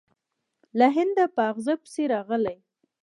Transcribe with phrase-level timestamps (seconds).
[0.77, 2.57] له هنده په غزا پسې راغلی.